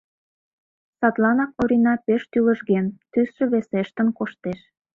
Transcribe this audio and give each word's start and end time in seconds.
Садланак 0.99 1.51
Орина 1.61 1.93
пеш 2.05 2.21
тӱлыжген, 2.31 2.85
тӱсшӧ 3.11 3.43
весештын 3.53 4.07
коштеш. 4.17 4.59